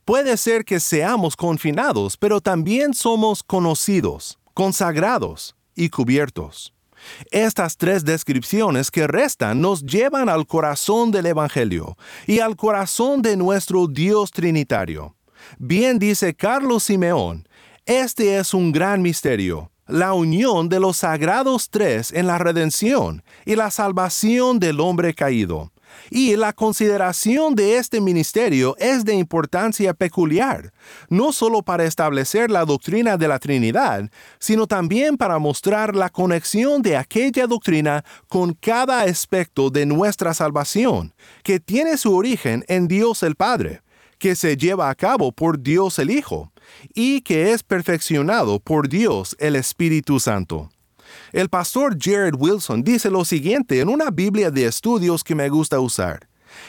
Puede 0.04 0.38
ser 0.38 0.64
que 0.64 0.80
seamos 0.80 1.36
confinados, 1.36 2.16
pero 2.16 2.40
también 2.40 2.94
somos 2.94 3.42
conocidos, 3.42 4.38
consagrados 4.54 5.54
y 5.74 5.90
cubiertos. 5.90 6.72
Estas 7.30 7.76
tres 7.76 8.04
descripciones 8.04 8.90
que 8.90 9.06
restan 9.06 9.60
nos 9.60 9.84
llevan 9.84 10.28
al 10.28 10.46
corazón 10.46 11.10
del 11.10 11.26
Evangelio 11.26 11.96
y 12.26 12.40
al 12.40 12.56
corazón 12.56 13.22
de 13.22 13.36
nuestro 13.36 13.86
Dios 13.86 14.30
Trinitario. 14.30 15.17
Bien 15.58 15.98
dice 15.98 16.34
Carlos 16.34 16.84
Simeón, 16.84 17.48
este 17.86 18.38
es 18.38 18.52
un 18.52 18.70
gran 18.70 19.00
misterio, 19.00 19.70
la 19.86 20.12
unión 20.12 20.68
de 20.68 20.78
los 20.78 20.98
sagrados 20.98 21.70
tres 21.70 22.12
en 22.12 22.26
la 22.26 22.36
redención 22.36 23.22
y 23.46 23.56
la 23.56 23.70
salvación 23.70 24.58
del 24.58 24.80
hombre 24.80 25.14
caído. 25.14 25.72
Y 26.10 26.36
la 26.36 26.52
consideración 26.52 27.54
de 27.54 27.78
este 27.78 28.00
ministerio 28.00 28.76
es 28.78 29.04
de 29.04 29.14
importancia 29.14 29.94
peculiar, 29.94 30.72
no 31.08 31.32
solo 31.32 31.62
para 31.62 31.84
establecer 31.84 32.50
la 32.50 32.64
doctrina 32.64 33.16
de 33.16 33.28
la 33.28 33.38
Trinidad, 33.38 34.10
sino 34.38 34.66
también 34.66 35.16
para 35.16 35.38
mostrar 35.38 35.96
la 35.96 36.10
conexión 36.10 36.82
de 36.82 36.96
aquella 36.96 37.46
doctrina 37.46 38.04
con 38.28 38.52
cada 38.52 39.00
aspecto 39.02 39.70
de 39.70 39.86
nuestra 39.86 40.34
salvación, 40.34 41.14
que 41.42 41.58
tiene 41.58 41.96
su 41.96 42.14
origen 42.14 42.64
en 42.68 42.86
Dios 42.86 43.22
el 43.22 43.34
Padre 43.34 43.80
que 44.18 44.36
se 44.36 44.56
lleva 44.56 44.90
a 44.90 44.94
cabo 44.94 45.32
por 45.32 45.62
Dios 45.62 45.98
el 45.98 46.10
Hijo 46.10 46.52
y 46.94 47.20
que 47.22 47.52
es 47.52 47.62
perfeccionado 47.62 48.58
por 48.60 48.88
Dios 48.88 49.36
el 49.38 49.56
Espíritu 49.56 50.20
Santo. 50.20 50.70
El 51.32 51.48
pastor 51.48 51.96
Jared 51.98 52.34
Wilson 52.36 52.82
dice 52.82 53.10
lo 53.10 53.24
siguiente 53.24 53.80
en 53.80 53.88
una 53.88 54.10
Biblia 54.10 54.50
de 54.50 54.66
estudios 54.66 55.24
que 55.24 55.34
me 55.34 55.48
gusta 55.48 55.80
usar. 55.80 56.28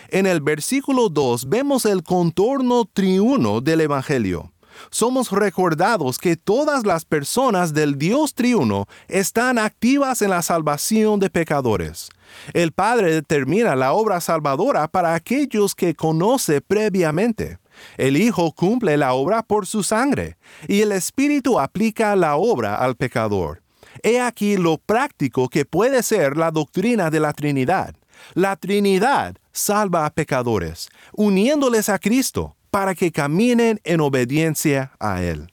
En 0.09 0.25
el 0.25 0.41
versículo 0.41 1.09
2 1.09 1.49
vemos 1.49 1.85
el 1.85 2.03
contorno 2.03 2.85
triuno 2.85 3.61
del 3.61 3.81
Evangelio. 3.81 4.51
Somos 4.91 5.31
recordados 5.31 6.17
que 6.17 6.37
todas 6.37 6.85
las 6.85 7.03
personas 7.05 7.73
del 7.73 7.97
Dios 7.97 8.33
triuno 8.33 8.87
están 9.07 9.57
activas 9.57 10.21
en 10.21 10.29
la 10.29 10.41
salvación 10.41 11.19
de 11.19 11.29
pecadores. 11.29 12.09
El 12.53 12.71
Padre 12.71 13.13
determina 13.13 13.75
la 13.75 13.93
obra 13.93 14.21
salvadora 14.21 14.87
para 14.87 15.13
aquellos 15.13 15.75
que 15.75 15.95
conoce 15.95 16.61
previamente. 16.61 17.59
El 17.97 18.17
Hijo 18.17 18.51
cumple 18.51 18.97
la 18.97 19.13
obra 19.13 19.43
por 19.43 19.65
su 19.65 19.83
sangre, 19.83 20.37
y 20.67 20.81
el 20.81 20.91
Espíritu 20.91 21.59
aplica 21.59 22.15
la 22.15 22.35
obra 22.35 22.75
al 22.75 22.95
pecador. 22.95 23.61
He 24.03 24.19
aquí 24.19 24.57
lo 24.57 24.77
práctico 24.77 25.49
que 25.49 25.65
puede 25.65 26.03
ser 26.03 26.37
la 26.37 26.51
doctrina 26.51 27.09
de 27.09 27.19
la 27.19 27.33
Trinidad. 27.33 27.95
La 28.33 28.55
Trinidad 28.55 29.35
salva 29.51 30.05
a 30.05 30.09
pecadores, 30.09 30.89
uniéndoles 31.13 31.89
a 31.89 31.99
Cristo, 31.99 32.55
para 32.69 32.93
que 32.93 33.11
caminen 33.11 33.79
en 33.83 34.01
obediencia 34.01 34.91
a 34.99 35.23
Él. 35.23 35.51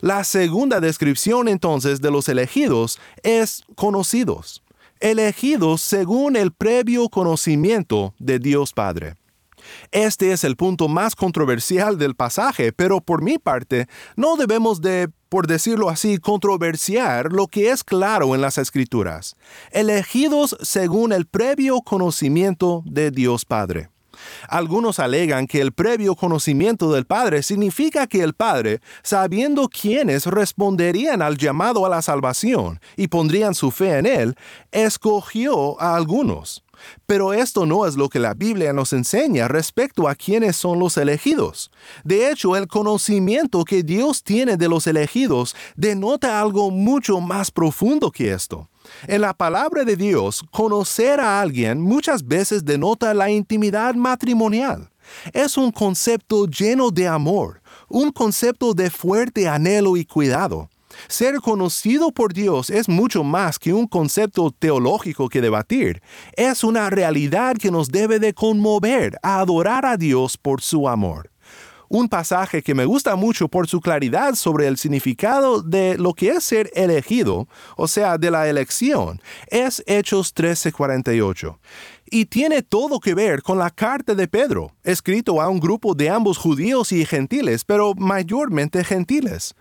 La 0.00 0.24
segunda 0.24 0.80
descripción 0.80 1.46
entonces 1.46 2.00
de 2.00 2.10
los 2.10 2.28
elegidos 2.28 2.98
es 3.22 3.64
conocidos 3.74 4.62
elegidos 5.00 5.82
según 5.82 6.36
el 6.36 6.52
previo 6.52 7.08
conocimiento 7.08 8.14
de 8.18 8.38
Dios 8.38 8.72
Padre. 8.72 9.14
Este 9.90 10.32
es 10.32 10.44
el 10.44 10.56
punto 10.56 10.88
más 10.88 11.14
controversial 11.14 11.98
del 11.98 12.14
pasaje, 12.14 12.72
pero 12.72 13.00
por 13.00 13.22
mi 13.22 13.38
parte, 13.38 13.88
no 14.16 14.36
debemos 14.36 14.80
de, 14.80 15.08
por 15.28 15.46
decirlo 15.46 15.90
así, 15.90 16.18
controversiar 16.18 17.32
lo 17.32 17.46
que 17.46 17.70
es 17.70 17.84
claro 17.84 18.34
en 18.34 18.40
las 18.40 18.58
escrituras. 18.58 19.36
Elegidos 19.70 20.56
según 20.62 21.12
el 21.12 21.26
previo 21.26 21.82
conocimiento 21.82 22.82
de 22.86 23.10
Dios 23.10 23.44
Padre. 23.44 23.90
Algunos 24.48 24.98
alegan 24.98 25.46
que 25.46 25.60
el 25.60 25.72
previo 25.72 26.14
conocimiento 26.14 26.92
del 26.92 27.06
Padre 27.06 27.42
significa 27.42 28.06
que 28.06 28.22
el 28.22 28.34
Padre, 28.34 28.80
sabiendo 29.02 29.68
quiénes 29.68 30.26
responderían 30.26 31.22
al 31.22 31.36
llamado 31.36 31.86
a 31.86 31.88
la 31.88 32.02
salvación 32.02 32.80
y 32.96 33.08
pondrían 33.08 33.54
su 33.54 33.70
fe 33.70 33.98
en 33.98 34.06
Él, 34.06 34.34
escogió 34.72 35.80
a 35.80 35.96
algunos. 35.96 36.64
Pero 37.06 37.32
esto 37.32 37.66
no 37.66 37.86
es 37.86 37.96
lo 37.96 38.08
que 38.08 38.18
la 38.18 38.34
Biblia 38.34 38.72
nos 38.72 38.92
enseña 38.92 39.48
respecto 39.48 40.08
a 40.08 40.14
quiénes 40.14 40.56
son 40.56 40.78
los 40.78 40.96
elegidos. 40.96 41.70
De 42.04 42.30
hecho, 42.30 42.56
el 42.56 42.68
conocimiento 42.68 43.64
que 43.64 43.82
Dios 43.82 44.22
tiene 44.22 44.56
de 44.56 44.68
los 44.68 44.86
elegidos 44.86 45.56
denota 45.76 46.40
algo 46.40 46.70
mucho 46.70 47.20
más 47.20 47.50
profundo 47.50 48.10
que 48.10 48.32
esto. 48.32 48.68
En 49.06 49.20
la 49.20 49.34
palabra 49.34 49.84
de 49.84 49.96
Dios, 49.96 50.44
conocer 50.50 51.20
a 51.20 51.40
alguien 51.40 51.80
muchas 51.80 52.26
veces 52.26 52.64
denota 52.64 53.14
la 53.14 53.30
intimidad 53.30 53.94
matrimonial. 53.94 54.90
Es 55.32 55.56
un 55.56 55.70
concepto 55.70 56.46
lleno 56.46 56.90
de 56.90 57.08
amor, 57.08 57.62
un 57.88 58.10
concepto 58.12 58.74
de 58.74 58.90
fuerte 58.90 59.48
anhelo 59.48 59.96
y 59.96 60.04
cuidado. 60.04 60.68
Ser 61.06 61.36
conocido 61.36 62.10
por 62.10 62.32
Dios 62.32 62.70
es 62.70 62.88
mucho 62.88 63.22
más 63.22 63.58
que 63.58 63.72
un 63.72 63.86
concepto 63.86 64.50
teológico 64.50 65.28
que 65.28 65.40
debatir. 65.40 66.02
Es 66.34 66.64
una 66.64 66.90
realidad 66.90 67.56
que 67.56 67.70
nos 67.70 67.88
debe 67.88 68.18
de 68.18 68.34
conmover 68.34 69.16
a 69.22 69.38
adorar 69.38 69.86
a 69.86 69.96
Dios 69.96 70.36
por 70.36 70.60
su 70.60 70.88
amor. 70.88 71.30
Un 71.88 72.08
pasaje 72.08 72.62
que 72.62 72.74
me 72.74 72.84
gusta 72.84 73.16
mucho 73.16 73.48
por 73.48 73.66
su 73.66 73.80
claridad 73.80 74.34
sobre 74.34 74.66
el 74.66 74.76
significado 74.76 75.62
de 75.62 75.96
lo 75.96 76.12
que 76.12 76.30
es 76.30 76.44
ser 76.44 76.70
elegido, 76.74 77.48
o 77.76 77.88
sea, 77.88 78.18
de 78.18 78.30
la 78.30 78.48
elección, 78.48 79.20
es 79.48 79.82
Hechos 79.86 80.34
13:48 80.34 81.58
y 82.10 82.26
tiene 82.26 82.62
todo 82.62 83.00
que 83.00 83.14
ver 83.14 83.42
con 83.42 83.58
la 83.58 83.70
carta 83.70 84.14
de 84.14 84.28
Pedro, 84.28 84.72
escrito 84.82 85.40
a 85.40 85.48
un 85.48 85.60
grupo 85.60 85.94
de 85.94 86.10
ambos 86.10 86.38
judíos 86.38 86.92
y 86.92 87.04
gentiles, 87.04 87.64
pero 87.64 87.94
mayormente 87.94 88.84
gentiles. 88.84 89.54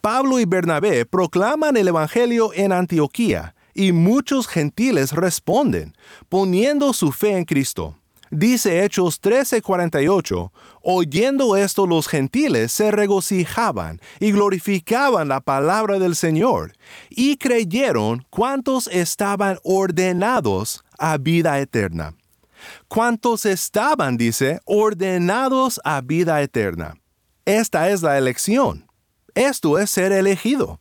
Pablo 0.00 0.38
y 0.38 0.44
Bernabé 0.44 1.06
proclaman 1.06 1.76
el 1.76 1.88
Evangelio 1.88 2.52
en 2.54 2.72
Antioquía 2.72 3.54
y 3.74 3.92
muchos 3.92 4.46
gentiles 4.46 5.12
responden, 5.12 5.96
poniendo 6.28 6.92
su 6.92 7.12
fe 7.12 7.36
en 7.36 7.44
Cristo. 7.44 7.96
Dice 8.30 8.84
Hechos 8.84 9.20
13:48, 9.20 10.52
oyendo 10.82 11.56
esto 11.56 11.86
los 11.86 12.08
gentiles 12.08 12.72
se 12.72 12.90
regocijaban 12.90 14.00
y 14.20 14.32
glorificaban 14.32 15.28
la 15.28 15.40
palabra 15.40 15.98
del 15.98 16.14
Señor, 16.14 16.72
y 17.08 17.36
creyeron 17.36 18.26
cuantos 18.30 18.88
estaban 18.88 19.58
ordenados 19.62 20.84
a 20.98 21.16
vida 21.16 21.58
eterna. 21.58 22.14
Cuantos 22.88 23.46
estaban, 23.46 24.16
dice, 24.16 24.60
ordenados 24.64 25.80
a 25.84 26.00
vida 26.00 26.42
eterna. 26.42 26.94
Esta 27.44 27.88
es 27.90 28.02
la 28.02 28.18
elección. 28.18 28.86
Esto 29.34 29.78
es 29.78 29.90
ser 29.90 30.12
elegido. 30.12 30.80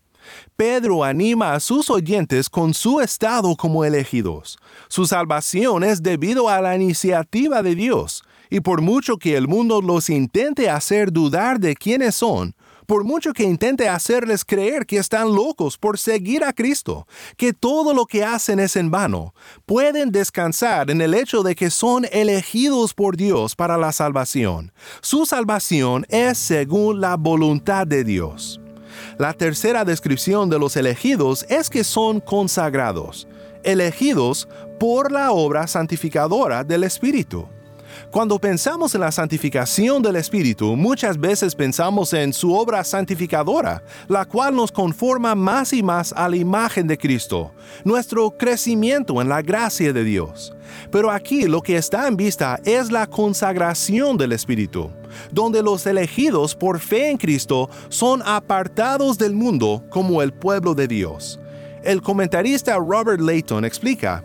Pedro 0.56 1.04
anima 1.04 1.54
a 1.54 1.60
sus 1.60 1.90
oyentes 1.90 2.50
con 2.50 2.74
su 2.74 3.02
estado 3.02 3.56
como 3.56 3.86
elegidos. 3.86 4.58
Su 4.88 5.06
salvación 5.06 5.84
es 5.84 6.02
debido 6.02 6.50
a 6.50 6.62
la 6.62 6.76
iniciativa 6.76 7.62
de 7.62 7.76
Dios, 7.76 8.24
y 8.50 8.62
por 8.62 8.82
mucho 8.82 9.18
que 9.18 9.36
el 9.36 9.48
mundo 9.48 9.82
los 9.82 10.10
intente 10.10 10.70
hacer 10.70 11.12
dudar 11.12 11.60
de 11.60 11.76
quiénes 11.76 12.16
son, 12.16 12.56
por 12.88 13.04
mucho 13.04 13.34
que 13.34 13.44
intente 13.44 13.90
hacerles 13.90 14.46
creer 14.46 14.86
que 14.86 14.98
están 14.98 15.36
locos 15.36 15.78
por 15.78 16.00
seguir 16.00 16.44
a 16.46 16.54
Cristo, 16.54 17.06
que 17.36 17.52
todo 17.54 17.94
lo 17.94 18.06
que 18.06 18.24
hacen 18.24 18.60
es 18.60 18.78
en 18.78 18.90
vano, 18.90 19.36
pueden 19.66 20.12
descansar 20.12 20.90
en 20.90 21.02
el 21.02 21.14
hecho 21.14 21.44
de 21.44 21.54
que 21.54 21.70
son 21.70 22.06
elegidos 22.12 22.94
por 22.94 23.18
Dios 23.18 23.56
para 23.56 23.78
la 23.78 23.92
salvación. 23.92 24.72
Su 25.02 25.26
salvación 25.26 26.06
es 26.10 26.38
según 26.38 27.02
la 27.02 27.18
voluntad 27.18 27.86
de 27.86 28.06
Dios. 28.06 28.62
La 29.18 29.34
tercera 29.34 29.84
descripción 29.84 30.48
de 30.48 30.60
los 30.60 30.76
elegidos 30.76 31.44
es 31.50 31.72
que 31.72 31.84
son 31.84 32.20
consagrados, 32.20 33.28
elegidos 33.64 34.48
por 34.80 35.12
la 35.12 35.32
obra 35.32 35.66
santificadora 35.66 36.64
del 36.64 36.84
Espíritu. 36.84 37.48
Cuando 38.12 38.38
pensamos 38.38 38.94
en 38.94 39.02
la 39.02 39.12
santificación 39.12 40.04
del 40.04 40.18
Espíritu, 40.18 40.76
muchas 40.76 41.20
veces 41.20 41.56
pensamos 41.56 42.14
en 42.14 42.32
su 42.32 42.54
obra 42.54 42.84
santificadora, 42.84 43.82
la 44.08 44.24
cual 44.26 44.56
nos 44.56 44.72
conforma 44.72 45.34
más 45.34 45.74
y 45.74 45.82
más 45.82 46.14
a 46.14 46.30
la 46.30 46.36
imagen 46.36 46.86
de 46.86 46.98
Cristo, 46.98 47.52
nuestro 47.84 48.30
crecimiento 48.30 49.20
en 49.20 49.30
la 49.30 49.42
gracia 49.42 49.94
de 49.94 50.04
Dios. 50.04 50.56
Pero 50.92 51.10
aquí 51.10 51.48
lo 51.48 51.62
que 51.62 51.76
está 51.76 52.08
en 52.08 52.18
vista 52.18 52.60
es 52.64 52.92
la 52.92 53.08
consagración 53.08 54.16
del 54.16 54.32
Espíritu, 54.32 54.92
donde 55.32 55.64
los 55.64 55.86
elegidos 55.86 56.56
por 56.56 56.80
fe 56.80 57.10
en 57.10 57.18
Cristo 57.18 57.70
son 57.90 58.22
apartados 58.26 59.18
del 59.18 59.34
mundo 59.34 59.84
como 59.90 60.22
el 60.22 60.34
pueblo 60.34 60.74
de 60.74 60.88
Dios. 60.88 61.40
El 61.84 62.02
comentarista 62.02 62.76
Robert 62.78 63.22
Layton 63.22 63.66
explica, 63.66 64.24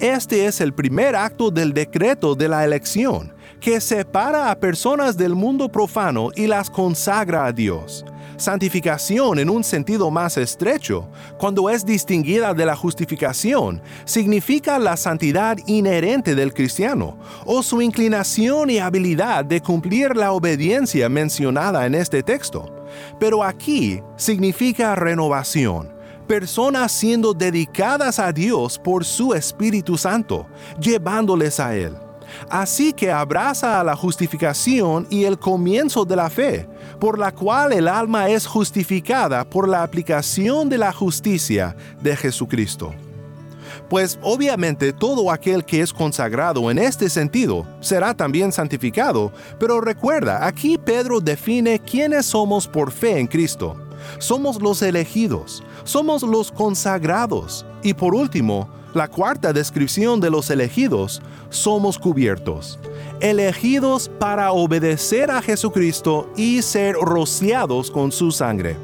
este 0.00 0.46
es 0.46 0.60
el 0.60 0.72
primer 0.72 1.14
acto 1.14 1.50
del 1.50 1.72
decreto 1.72 2.34
de 2.34 2.48
la 2.48 2.64
elección, 2.64 3.32
que 3.62 3.80
separa 3.80 4.50
a 4.50 4.58
personas 4.58 5.16
del 5.16 5.36
mundo 5.36 5.68
profano 5.68 6.30
y 6.34 6.48
las 6.48 6.68
consagra 6.68 7.46
a 7.46 7.52
Dios. 7.52 8.04
Santificación 8.36 9.38
en 9.38 9.48
un 9.48 9.62
sentido 9.62 10.10
más 10.10 10.36
estrecho, 10.36 11.08
cuando 11.38 11.70
es 11.70 11.86
distinguida 11.86 12.54
de 12.54 12.66
la 12.66 12.74
justificación, 12.74 13.80
significa 14.04 14.80
la 14.80 14.96
santidad 14.96 15.56
inherente 15.66 16.34
del 16.34 16.52
cristiano 16.52 17.16
o 17.46 17.62
su 17.62 17.80
inclinación 17.80 18.68
y 18.68 18.80
habilidad 18.80 19.44
de 19.44 19.60
cumplir 19.60 20.16
la 20.16 20.32
obediencia 20.32 21.08
mencionada 21.08 21.86
en 21.86 21.94
este 21.94 22.24
texto. 22.24 22.84
Pero 23.20 23.44
aquí 23.44 24.02
significa 24.16 24.96
renovación 24.96 25.92
personas 26.26 26.90
siendo 26.92 27.34
dedicadas 27.34 28.18
a 28.18 28.32
Dios 28.32 28.78
por 28.78 29.04
su 29.04 29.34
Espíritu 29.34 29.98
Santo, 29.98 30.46
llevándoles 30.80 31.60
a 31.60 31.76
Él. 31.76 31.94
Así 32.48 32.92
que 32.92 33.10
abraza 33.10 33.80
a 33.80 33.84
la 33.84 33.96
justificación 33.96 35.06
y 35.10 35.24
el 35.24 35.38
comienzo 35.38 36.04
de 36.04 36.16
la 36.16 36.30
fe, 36.30 36.68
por 37.00 37.18
la 37.18 37.32
cual 37.32 37.72
el 37.72 37.88
alma 37.88 38.28
es 38.28 38.46
justificada 38.46 39.44
por 39.44 39.68
la 39.68 39.82
aplicación 39.82 40.68
de 40.68 40.78
la 40.78 40.92
justicia 40.92 41.76
de 42.00 42.16
Jesucristo. 42.16 42.92
Pues 43.88 44.18
obviamente 44.22 44.92
todo 44.92 45.30
aquel 45.30 45.64
que 45.64 45.80
es 45.80 45.92
consagrado 45.92 46.70
en 46.70 46.78
este 46.78 47.08
sentido 47.08 47.66
será 47.80 48.14
también 48.14 48.52
santificado, 48.52 49.32
pero 49.58 49.80
recuerda, 49.80 50.46
aquí 50.46 50.78
Pedro 50.78 51.20
define 51.20 51.78
quiénes 51.78 52.26
somos 52.26 52.66
por 52.66 52.90
fe 52.90 53.18
en 53.18 53.26
Cristo. 53.26 53.76
Somos 54.18 54.60
los 54.60 54.82
elegidos, 54.82 55.62
somos 55.84 56.22
los 56.22 56.50
consagrados. 56.50 57.64
Y 57.82 57.94
por 57.94 58.14
último, 58.14 58.68
la 58.94 59.08
cuarta 59.08 59.52
descripción 59.52 60.20
de 60.20 60.30
los 60.30 60.50
elegidos, 60.50 61.22
somos 61.50 61.98
cubiertos. 61.98 62.78
Elegidos 63.20 64.10
para 64.18 64.52
obedecer 64.52 65.30
a 65.30 65.40
Jesucristo 65.40 66.30
y 66.36 66.62
ser 66.62 66.94
rociados 66.94 67.90
con 67.90 68.12
su 68.12 68.30
sangre. 68.30 68.76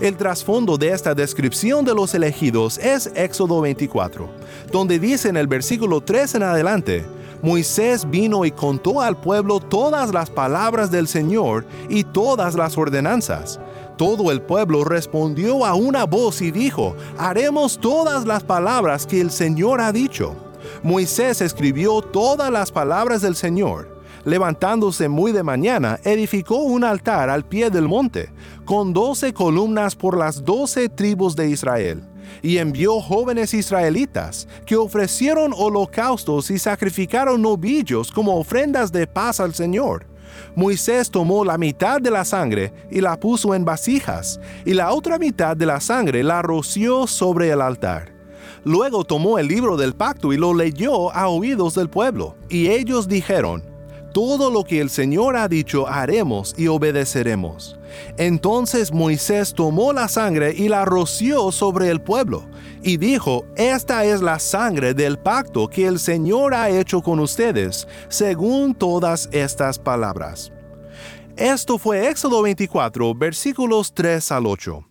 El 0.00 0.16
trasfondo 0.16 0.76
de 0.76 0.90
esta 0.90 1.14
descripción 1.14 1.84
de 1.84 1.94
los 1.94 2.14
elegidos 2.14 2.78
es 2.78 3.10
Éxodo 3.14 3.60
24, 3.60 4.28
donde 4.72 4.98
dice 4.98 5.28
en 5.28 5.36
el 5.36 5.46
versículo 5.46 6.00
3 6.00 6.36
en 6.36 6.42
adelante, 6.42 7.04
Moisés 7.42 8.08
vino 8.08 8.44
y 8.44 8.50
contó 8.50 9.00
al 9.00 9.16
pueblo 9.16 9.60
todas 9.60 10.12
las 10.12 10.28
palabras 10.28 10.90
del 10.90 11.08
Señor 11.08 11.64
y 11.88 12.04
todas 12.04 12.54
las 12.54 12.76
ordenanzas 12.76 13.58
todo 14.00 14.32
el 14.32 14.40
pueblo 14.40 14.82
respondió 14.82 15.66
a 15.66 15.74
una 15.74 16.06
voz 16.06 16.40
y 16.40 16.50
dijo, 16.50 16.96
haremos 17.18 17.78
todas 17.78 18.24
las 18.24 18.42
palabras 18.42 19.06
que 19.06 19.20
el 19.20 19.30
Señor 19.30 19.82
ha 19.82 19.92
dicho. 19.92 20.34
Moisés 20.82 21.42
escribió 21.42 22.00
todas 22.00 22.50
las 22.50 22.72
palabras 22.72 23.20
del 23.20 23.36
Señor. 23.36 24.00
Levantándose 24.24 25.10
muy 25.10 25.32
de 25.32 25.42
mañana, 25.42 26.00
edificó 26.02 26.62
un 26.62 26.82
altar 26.82 27.28
al 27.28 27.44
pie 27.44 27.68
del 27.68 27.88
monte, 27.88 28.32
con 28.64 28.94
doce 28.94 29.34
columnas 29.34 29.94
por 29.94 30.16
las 30.16 30.46
doce 30.46 30.88
tribus 30.88 31.36
de 31.36 31.50
Israel, 31.50 32.02
y 32.40 32.56
envió 32.56 33.02
jóvenes 33.02 33.52
israelitas, 33.52 34.48
que 34.64 34.76
ofrecieron 34.76 35.52
holocaustos 35.54 36.50
y 36.50 36.58
sacrificaron 36.58 37.42
novillos 37.42 38.10
como 38.10 38.38
ofrendas 38.38 38.92
de 38.92 39.06
paz 39.06 39.40
al 39.40 39.52
Señor. 39.52 40.09
Moisés 40.54 41.10
tomó 41.10 41.44
la 41.44 41.58
mitad 41.58 42.00
de 42.00 42.10
la 42.10 42.24
sangre 42.24 42.72
y 42.90 43.00
la 43.00 43.18
puso 43.18 43.54
en 43.54 43.64
vasijas, 43.64 44.40
y 44.64 44.74
la 44.74 44.92
otra 44.92 45.18
mitad 45.18 45.56
de 45.56 45.66
la 45.66 45.80
sangre 45.80 46.22
la 46.22 46.42
roció 46.42 47.06
sobre 47.06 47.50
el 47.50 47.60
altar. 47.60 48.12
Luego 48.64 49.04
tomó 49.04 49.38
el 49.38 49.48
libro 49.48 49.76
del 49.76 49.94
pacto 49.94 50.32
y 50.32 50.36
lo 50.36 50.52
leyó 50.52 51.12
a 51.12 51.28
oídos 51.28 51.74
del 51.74 51.88
pueblo, 51.88 52.36
y 52.48 52.68
ellos 52.68 53.08
dijeron, 53.08 53.64
todo 54.12 54.50
lo 54.50 54.64
que 54.64 54.80
el 54.80 54.90
Señor 54.90 55.36
ha 55.36 55.48
dicho 55.48 55.88
haremos 55.88 56.54
y 56.58 56.66
obedeceremos. 56.66 57.79
Entonces 58.16 58.92
Moisés 58.92 59.54
tomó 59.54 59.92
la 59.92 60.08
sangre 60.08 60.54
y 60.56 60.68
la 60.68 60.84
roció 60.84 61.52
sobre 61.52 61.90
el 61.90 62.00
pueblo, 62.00 62.44
y 62.82 62.96
dijo, 62.96 63.44
Esta 63.56 64.04
es 64.04 64.22
la 64.22 64.38
sangre 64.38 64.94
del 64.94 65.18
pacto 65.18 65.68
que 65.68 65.86
el 65.86 65.98
Señor 65.98 66.54
ha 66.54 66.70
hecho 66.70 67.02
con 67.02 67.20
ustedes, 67.20 67.86
según 68.08 68.74
todas 68.74 69.28
estas 69.32 69.78
palabras. 69.78 70.52
Esto 71.36 71.78
fue 71.78 72.08
Éxodo 72.08 72.42
24, 72.42 73.14
versículos 73.14 73.94
3 73.94 74.32
al 74.32 74.46
8. 74.46 74.84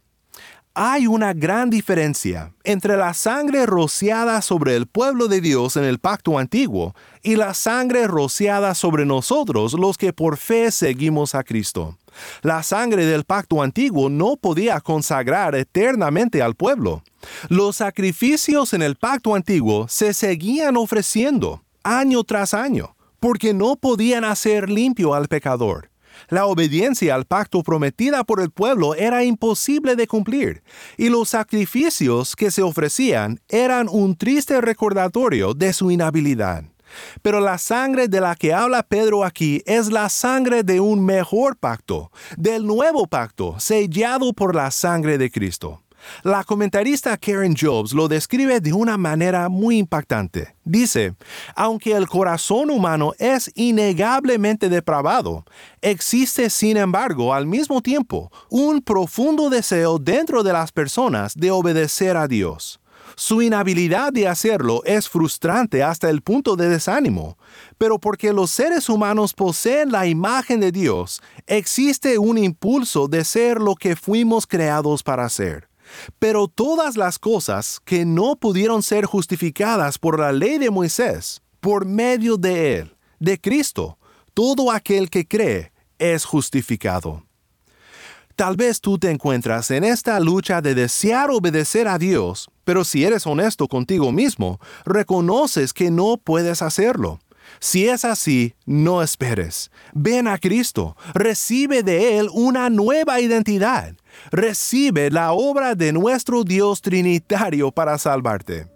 Hay 0.74 1.08
una 1.08 1.34
gran 1.34 1.70
diferencia 1.70 2.54
entre 2.64 2.96
la 2.96 3.14
sangre 3.14 3.66
rociada 3.66 4.42
sobre 4.42 4.76
el 4.76 4.88
pueblo 4.88 5.28
de 5.28 5.42
Dios 5.42 5.76
en 5.76 5.84
el 5.84 6.00
pacto 6.00 6.40
antiguo 6.40 6.96
y 7.22 7.36
la 7.36 7.54
sangre 7.54 8.08
rociada 8.08 8.74
sobre 8.76 9.06
nosotros 9.06 9.74
los 9.74 9.98
que 9.98 10.14
por 10.14 10.38
fe 10.38 10.72
seguimos 10.72 11.36
a 11.36 11.44
Cristo. 11.44 11.98
La 12.41 12.63
sangre 12.63 13.05
del 13.05 13.23
pacto 13.23 13.62
antiguo 13.62 14.10
no 14.10 14.36
podía 14.36 14.79
consagrar 14.82 15.55
eternamente 15.55 16.41
al 16.41 16.55
pueblo. 16.55 17.03
Los 17.49 17.77
sacrificios 17.77 18.73
en 18.73 18.82
el 18.82 18.95
pacto 18.95 19.36
antiguo 19.36 19.88
se 19.88 20.13
seguían 20.13 20.77
ofreciendo 20.77 21.63
año 21.84 22.23
tras 22.23 22.53
año, 22.53 22.95
porque 23.19 23.53
no 23.53 23.75
podían 23.75 24.23
hacer 24.23 24.69
limpio 24.69 25.13
al 25.13 25.27
pecador. 25.27 25.89
La 26.27 26.45
obediencia 26.45 27.15
al 27.15 27.25
pacto 27.25 27.63
prometida 27.63 28.23
por 28.23 28.41
el 28.41 28.51
pueblo 28.51 28.93
era 28.95 29.23
imposible 29.23 29.95
de 29.95 30.08
cumplir, 30.08 30.63
y 30.97 31.10
los 31.10 31.29
sacrificios 31.29 32.36
que 32.36 32.51
se 32.51 32.62
ofrecían 32.62 33.39
eran 33.47 33.88
un 33.89 34.15
triste 34.15 34.60
recordatorio 34.60 35.53
de 35.53 35.73
su 35.73 35.91
inhabilidad. 35.91 36.65
Pero 37.21 37.39
la 37.39 37.58
sangre 37.58 38.08
de 38.08 38.21
la 38.21 38.36
que 38.36 38.54
habla 38.54 38.84
Pedro 38.84 39.23
aquí 39.23 39.62
es 39.65 39.91
la 39.91 40.10
sangre 40.10 40.63
de 40.63 40.80
un 40.80 41.04
mejor 41.04 41.58
pacto, 41.58 42.12
del 42.38 42.65
nuevo 42.65 43.08
pacto, 43.08 43.60
sellado 43.60 44.34
por 44.34 44.56
la 44.56 44.71
sangre 44.71 45.17
de 45.17 45.32
Cristo. 45.32 45.82
La 46.23 46.43
comentarista 46.43 47.17
Karen 47.17 47.56
Jobs 47.56 47.93
lo 47.93 48.08
describe 48.08 48.60
de 48.62 48.73
una 48.73 48.97
manera 48.97 49.49
muy 49.49 49.78
impactante. 49.78 50.56
Dice, 50.63 51.13
aunque 51.56 51.93
el 51.93 52.08
corazón 52.08 52.69
humano 52.69 53.13
es 53.17 53.52
innegablemente 53.56 54.69
depravado, 54.69 55.45
existe 55.82 56.49
sin 56.49 56.78
embargo 56.78 57.34
al 57.34 57.45
mismo 57.47 57.82
tiempo 57.82 58.32
un 58.49 58.82
profundo 58.82 59.49
deseo 59.49 59.97
dentro 59.97 60.43
de 60.43 60.54
las 60.54 60.71
personas 60.71 61.36
de 61.36 61.52
obedecer 61.52 62.17
a 62.17 62.28
Dios. 62.28 62.79
Su 63.15 63.41
inhabilidad 63.41 64.13
de 64.13 64.28
hacerlo 64.28 64.82
es 64.86 65.10
frustrante 65.10 65.84
hasta 65.84 66.10
el 66.10 66.22
punto 66.22 66.56
de 66.56 66.69
desánimo, 66.69 67.38
pero 67.78 68.00
porque 68.00 68.34
los 68.34 68.52
seres 68.52 68.89
humanos 68.89 69.34
poseen 69.34 69.91
la 69.91 70.08
imagen 70.08 70.60
de 70.60 70.72
Dios, 70.72 71.22
existe 71.48 72.17
un 72.17 72.38
impulso 72.38 73.08
de 73.08 73.24
ser 73.24 73.60
lo 73.60 73.76
que 73.76 73.95
fuimos 73.95 74.48
creados 74.48 75.04
para 75.04 75.28
ser. 75.30 75.69
Pero 76.19 76.48
todas 76.48 76.98
las 76.98 77.17
cosas 77.19 77.80
que 77.84 78.06
no 78.06 78.36
pudieron 78.36 78.84
ser 78.84 79.06
justificadas 79.06 79.98
por 79.98 80.19
la 80.19 80.32
ley 80.32 80.58
de 80.58 80.69
Moisés, 80.69 81.41
por 81.60 81.86
medio 81.86 82.38
de 82.38 82.78
Él, 82.78 82.95
de 83.19 83.39
Cristo, 83.39 83.98
todo 84.34 84.72
aquel 84.72 85.10
que 85.10 85.28
cree 85.28 85.72
es 85.98 86.26
justificado. 86.26 87.24
Tal 88.36 88.56
vez 88.56 88.80
tú 88.80 88.98
te 88.98 89.12
encuentras 89.12 89.69
en 89.69 89.84
esta 89.84 90.17
lucha 90.22 90.62
de 90.62 90.74
desear 90.74 91.30
obedecer 91.30 91.89
a 91.89 91.98
Dios, 91.98 92.50
pero 92.69 92.84
si 92.84 93.03
eres 93.03 93.25
honesto 93.25 93.67
contigo 93.67 94.12
mismo, 94.12 94.60
reconoces 94.86 95.73
que 95.73 95.89
no 95.89 96.17
puedes 96.23 96.62
hacerlo. 96.62 97.19
Si 97.60 97.89
es 97.89 98.05
así, 98.05 98.53
no 98.67 99.01
esperes. 99.01 99.71
Ven 99.91 100.27
a 100.27 100.38
Cristo, 100.38 100.95
recibe 101.15 101.82
de 101.82 102.19
Él 102.19 102.29
una 102.32 102.69
nueva 102.69 103.21
identidad. 103.21 103.95
Recibe 104.29 105.10
la 105.10 105.32
obra 105.32 105.73
de 105.73 105.91
nuestro 105.91 106.43
Dios 106.43 106.84
Trinitario 106.84 107.71
para 107.71 107.97
salvarte. 107.97 108.67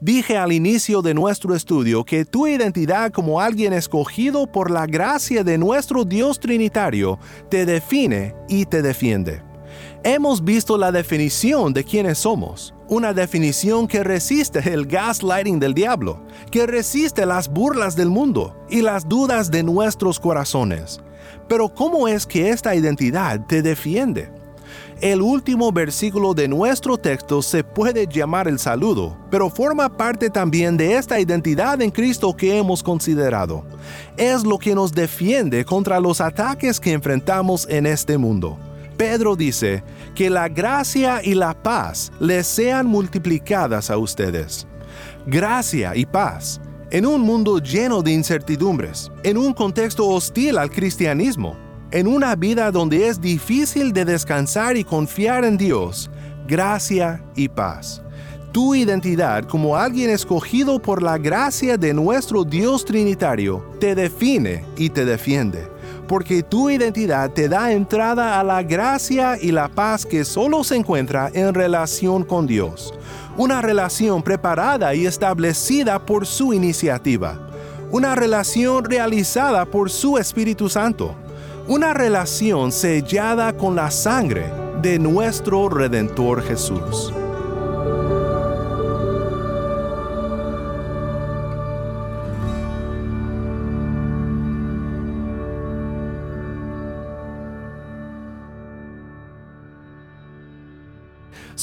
Dije 0.00 0.36
al 0.36 0.52
inicio 0.52 1.02
de 1.02 1.12
nuestro 1.12 1.56
estudio 1.56 2.04
que 2.04 2.24
tu 2.24 2.46
identidad 2.46 3.10
como 3.10 3.40
alguien 3.40 3.72
escogido 3.72 4.46
por 4.46 4.70
la 4.70 4.86
gracia 4.86 5.42
de 5.42 5.58
nuestro 5.58 6.04
Dios 6.04 6.38
Trinitario 6.38 7.18
te 7.50 7.66
define 7.66 8.36
y 8.48 8.66
te 8.66 8.82
defiende. 8.82 9.45
Hemos 10.08 10.44
visto 10.44 10.78
la 10.78 10.92
definición 10.92 11.74
de 11.74 11.82
quiénes 11.82 12.18
somos, 12.18 12.72
una 12.86 13.12
definición 13.12 13.88
que 13.88 14.04
resiste 14.04 14.60
el 14.72 14.86
gaslighting 14.86 15.58
del 15.58 15.74
diablo, 15.74 16.20
que 16.48 16.64
resiste 16.64 17.26
las 17.26 17.48
burlas 17.48 17.96
del 17.96 18.08
mundo 18.08 18.54
y 18.70 18.82
las 18.82 19.08
dudas 19.08 19.50
de 19.50 19.64
nuestros 19.64 20.20
corazones. 20.20 21.00
Pero 21.48 21.68
¿cómo 21.68 22.06
es 22.06 22.24
que 22.24 22.50
esta 22.50 22.76
identidad 22.76 23.44
te 23.48 23.62
defiende? 23.62 24.30
El 25.00 25.22
último 25.22 25.72
versículo 25.72 26.34
de 26.34 26.46
nuestro 26.46 26.96
texto 26.96 27.42
se 27.42 27.64
puede 27.64 28.06
llamar 28.06 28.46
el 28.46 28.60
saludo, 28.60 29.18
pero 29.28 29.50
forma 29.50 29.88
parte 29.88 30.30
también 30.30 30.76
de 30.76 30.94
esta 30.94 31.18
identidad 31.18 31.82
en 31.82 31.90
Cristo 31.90 32.32
que 32.36 32.56
hemos 32.56 32.80
considerado. 32.80 33.64
Es 34.16 34.44
lo 34.44 34.56
que 34.58 34.72
nos 34.72 34.92
defiende 34.92 35.64
contra 35.64 35.98
los 35.98 36.20
ataques 36.20 36.78
que 36.78 36.92
enfrentamos 36.92 37.66
en 37.68 37.86
este 37.86 38.16
mundo. 38.16 38.56
Pedro 38.96 39.36
dice, 39.36 39.82
que 40.14 40.30
la 40.30 40.48
gracia 40.48 41.20
y 41.22 41.34
la 41.34 41.54
paz 41.62 42.10
les 42.18 42.46
sean 42.46 42.86
multiplicadas 42.86 43.90
a 43.90 43.98
ustedes. 43.98 44.66
Gracia 45.26 45.94
y 45.94 46.06
paz. 46.06 46.60
En 46.90 47.04
un 47.04 47.20
mundo 47.20 47.58
lleno 47.58 48.00
de 48.00 48.12
incertidumbres, 48.12 49.10
en 49.24 49.36
un 49.36 49.52
contexto 49.52 50.06
hostil 50.06 50.56
al 50.56 50.70
cristianismo, 50.70 51.56
en 51.90 52.06
una 52.06 52.34
vida 52.36 52.70
donde 52.70 53.08
es 53.08 53.20
difícil 53.20 53.92
de 53.92 54.04
descansar 54.04 54.76
y 54.76 54.84
confiar 54.84 55.44
en 55.44 55.56
Dios, 55.56 56.10
gracia 56.46 57.22
y 57.34 57.48
paz. 57.48 58.02
Tu 58.52 58.74
identidad 58.74 59.44
como 59.44 59.76
alguien 59.76 60.08
escogido 60.08 60.80
por 60.80 61.02
la 61.02 61.18
gracia 61.18 61.76
de 61.76 61.92
nuestro 61.92 62.42
Dios 62.42 62.84
Trinitario 62.84 63.62
te 63.78 63.94
define 63.94 64.64
y 64.78 64.88
te 64.88 65.04
defiende, 65.04 65.68
porque 66.06 66.42
tu 66.42 66.70
identidad 66.70 67.30
te 67.30 67.48
da 67.48 67.72
entrada 67.72 68.38
a 68.38 68.44
la 68.44 68.62
gracia 68.62 69.38
y 69.40 69.52
la 69.52 69.68
paz 69.68 70.06
que 70.06 70.24
solo 70.24 70.64
se 70.64 70.76
encuentra 70.76 71.30
en 71.34 71.54
relación 71.54 72.24
con 72.24 72.46
Dios, 72.46 72.94
una 73.36 73.60
relación 73.62 74.22
preparada 74.22 74.94
y 74.94 75.06
establecida 75.06 75.98
por 76.04 76.26
su 76.26 76.52
iniciativa, 76.52 77.38
una 77.90 78.14
relación 78.14 78.84
realizada 78.84 79.64
por 79.64 79.90
su 79.90 80.18
Espíritu 80.18 80.68
Santo. 80.68 81.14
Una 81.68 81.92
relación 81.94 82.70
sellada 82.70 83.56
con 83.56 83.74
la 83.74 83.90
sangre 83.90 84.52
de 84.82 85.00
nuestro 85.00 85.68
Redentor 85.68 86.40
Jesús. 86.44 87.12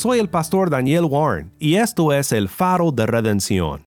Soy 0.04 0.20
el 0.20 0.30
pastor 0.30 0.70
Daniel 0.70 1.06
Warren 1.06 1.54
y 1.60 1.76
esto 1.76 2.12
es 2.12 2.34
el 2.34 2.50
faro 2.50 2.92
de 2.92 3.06
redención. 3.06 3.86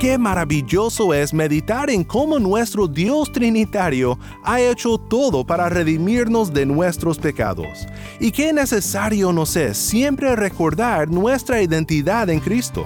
Qué 0.00 0.18
maravilloso 0.18 1.14
es 1.14 1.32
meditar 1.32 1.88
en 1.88 2.02
cómo 2.02 2.40
nuestro 2.40 2.88
Dios 2.88 3.30
Trinitario 3.30 4.18
ha 4.42 4.60
hecho 4.60 4.98
todo 4.98 5.46
para 5.46 5.68
redimirnos 5.68 6.52
de 6.52 6.66
nuestros 6.66 7.16
pecados. 7.16 7.86
Y 8.18 8.32
qué 8.32 8.52
necesario 8.52 9.32
nos 9.32 9.54
es 9.54 9.76
siempre 9.76 10.34
recordar 10.34 11.08
nuestra 11.08 11.62
identidad 11.62 12.28
en 12.28 12.40
Cristo. 12.40 12.84